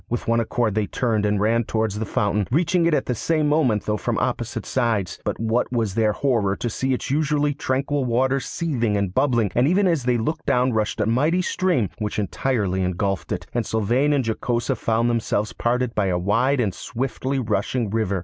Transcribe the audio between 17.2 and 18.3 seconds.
rushing river.